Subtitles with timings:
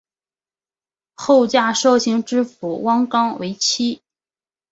[1.13, 4.01] 后嫁绍兴知府汪纲为妻。